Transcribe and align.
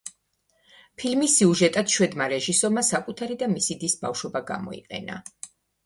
ფილმის 1.01 1.35
სიუჟეტად 1.41 1.93
შვედმა 1.97 2.29
რეჟისორმა 2.35 2.85
საკუთარი 2.91 3.41
და 3.45 3.53
მისი 3.55 3.81
დის 3.87 3.99
ბავშვობა 4.05 4.47
გამოიყენა. 4.53 5.25